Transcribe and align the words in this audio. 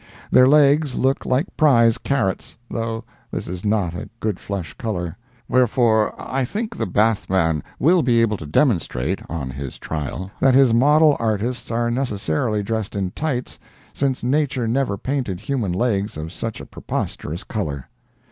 Their 0.31 0.47
legs 0.47 0.95
look 0.95 1.27
like 1.27 1.55
prize 1.55 1.99
carrots, 1.99 2.57
though 2.71 3.03
this 3.29 3.47
is 3.47 3.63
not 3.63 3.93
a 3.93 4.09
good 4.19 4.39
flesh 4.39 4.73
color; 4.73 5.15
wherefore 5.47 6.15
I 6.17 6.43
think 6.43 6.75
the 6.75 6.87
bath 6.87 7.29
man 7.29 7.61
will 7.77 8.01
be 8.01 8.19
able 8.23 8.37
to 8.37 8.47
demonstrate, 8.47 9.21
on 9.29 9.51
his 9.51 9.77
trial, 9.77 10.31
that 10.39 10.55
his 10.55 10.73
model 10.73 11.15
artists 11.19 11.69
are 11.69 11.91
necessarily 11.91 12.63
dressed 12.63 12.95
in 12.95 13.11
tights, 13.11 13.59
since 13.93 14.23
nature 14.23 14.67
never 14.67 14.97
painted 14.97 15.39
human 15.39 15.71
legs 15.71 16.17
of 16.17 16.33
such 16.33 16.59
a 16.59 16.65
preposterous 16.65 17.43
color. 17.43 17.85